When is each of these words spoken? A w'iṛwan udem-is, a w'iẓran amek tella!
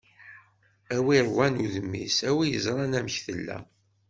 A 0.95 0.97
w'iṛwan 1.05 1.61
udem-is, 1.65 2.17
a 2.29 2.31
w'iẓran 2.35 2.97
amek 2.99 3.17
tella! 3.25 3.57